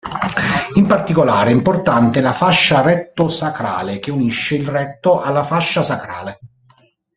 In 0.77 0.87
particolare 0.87 1.51
è 1.51 1.53
importante 1.53 2.21
la 2.21 2.33
fascia 2.33 2.81
retto-sacrale 2.81 3.99
che 3.99 4.09
unisce 4.09 4.55
il 4.55 4.67
retto 4.67 5.21
alla 5.21 5.43
fascia 5.43 5.83
sacrale. 5.83 6.39